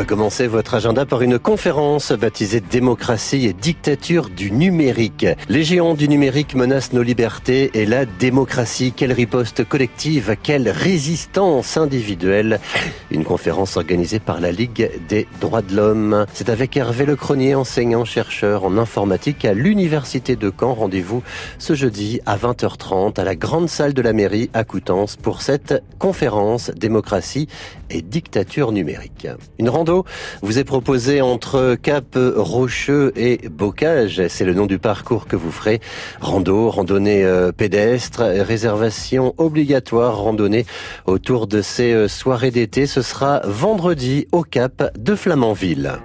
[0.00, 5.26] va commencer votre agenda par une conférence baptisée Démocratie et dictature du numérique.
[5.50, 8.94] Les géants du numérique menacent nos libertés et la démocratie.
[8.96, 12.60] Quelle riposte collective, quelle résistance individuelle.
[13.10, 16.24] Une conférence organisée par la Ligue des droits de l'homme.
[16.32, 20.72] C'est avec Hervé Lecronier, enseignant-chercheur en informatique à l'Université de Caen.
[20.72, 21.22] Rendez-vous
[21.58, 25.82] ce jeudi à 20h30 à la grande salle de la mairie à Coutances pour cette
[25.98, 27.48] conférence Démocratie
[27.90, 29.28] et dictature numérique.
[29.58, 29.68] Une
[30.42, 34.22] vous est proposée entre Cap Rocheux et Bocage.
[34.28, 35.80] C'est le nom du parcours que vous ferez.
[36.20, 40.66] Rando, randonnée euh, pédestre, réservation obligatoire, randonnée
[41.06, 42.86] autour de ces euh, soirées d'été.
[42.86, 45.98] Ce sera vendredi au Cap de Flamanville.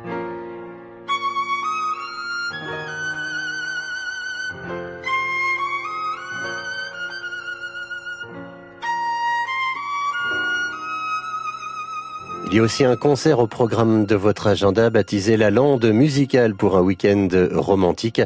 [12.47, 16.53] Il y a aussi un concert au programme de votre agenda baptisé La Lande musicale
[16.53, 18.21] pour un week-end romantique.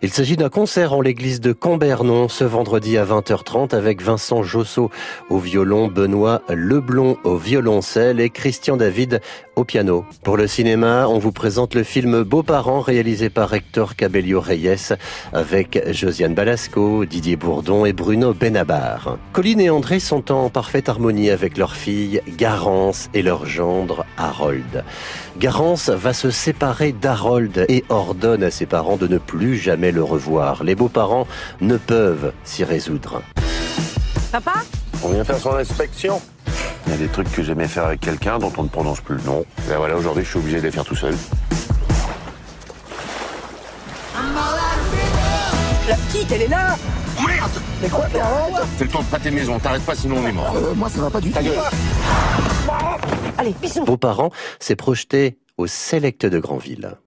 [0.00, 4.90] Il s'agit d'un concert en l'église de Cambernon ce vendredi à 20h30 avec Vincent Josso
[5.28, 9.20] au violon, Benoît Leblon au violoncelle et Christian David
[9.56, 10.04] au piano.
[10.22, 14.94] Pour le cinéma, on vous présente le film Beaux-parents réalisé par Hector Cabello Reyes
[15.32, 19.18] avec Josiane Balasco, Didier Bourdon et Bruno Benabar.
[19.32, 24.84] Colline et André sont en parfaite harmonie avec leur fille Garance et leur gendre Harold.
[25.38, 30.02] Garance va se séparer d'Harold et ordonne à ses parents de ne plus jamais le
[30.02, 30.64] revoir.
[30.64, 31.26] Les beaux-parents
[31.60, 33.22] ne peuvent s'y résoudre.
[34.32, 34.62] Papa?
[35.02, 36.20] On vient faire son inspection.
[36.86, 39.16] Il y a des trucs que j'aimais faire avec quelqu'un dont on ne prononce plus
[39.16, 39.40] le nom.
[39.66, 41.14] Et ben voilà, aujourd'hui, je suis obligé de les faire tout seul.
[45.88, 46.76] La petite, elle est là
[47.26, 47.50] Merde
[47.82, 48.06] Mais quoi
[48.78, 50.54] C'est le temps de pâter maison, t'arrêtes pas sinon on est mort.
[50.56, 51.38] Euh, Moi, ça va pas du tout.
[53.38, 56.96] Allez, bisous Beaux-parents s'est projeté au Select de Granville.